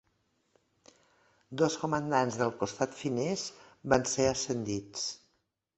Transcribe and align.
Dos 1.63 1.77
comandants 1.83 2.41
del 2.41 2.55
costat 2.63 2.99
finès 3.03 3.45
van 3.95 4.11
ser 4.15 4.31
ascendits. 4.35 5.11